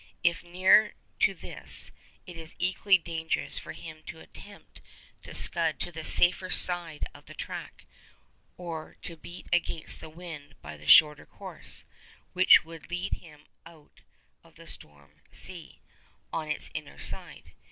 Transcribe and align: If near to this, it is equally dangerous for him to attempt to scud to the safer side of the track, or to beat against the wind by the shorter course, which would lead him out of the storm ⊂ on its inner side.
If 0.23 0.43
near 0.43 0.95
to 1.19 1.35
this, 1.35 1.91
it 2.25 2.35
is 2.35 2.55
equally 2.57 2.97
dangerous 2.97 3.59
for 3.59 3.73
him 3.73 4.01
to 4.07 4.19
attempt 4.19 4.81
to 5.21 5.35
scud 5.35 5.79
to 5.81 5.91
the 5.91 6.03
safer 6.03 6.49
side 6.49 7.05
of 7.13 7.27
the 7.27 7.35
track, 7.35 7.85
or 8.57 8.95
to 9.03 9.15
beat 9.15 9.45
against 9.53 9.99
the 9.99 10.09
wind 10.09 10.55
by 10.59 10.75
the 10.75 10.87
shorter 10.87 11.27
course, 11.27 11.85
which 12.33 12.65
would 12.65 12.89
lead 12.89 13.13
him 13.13 13.45
out 13.63 14.01
of 14.43 14.55
the 14.55 14.65
storm 14.65 15.21
⊂ 15.33 15.79
on 16.33 16.47
its 16.49 16.71
inner 16.73 16.97
side. 16.97 17.51